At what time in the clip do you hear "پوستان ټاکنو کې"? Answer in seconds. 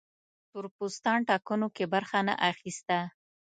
0.75-1.85